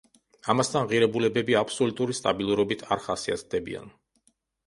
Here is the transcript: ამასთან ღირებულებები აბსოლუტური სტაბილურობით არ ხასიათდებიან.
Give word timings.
ამასთან 0.51 0.87
ღირებულებები 0.93 1.57
აბსოლუტური 1.59 2.17
სტაბილურობით 2.21 2.83
არ 2.97 3.03
ხასიათდებიან. 3.05 3.93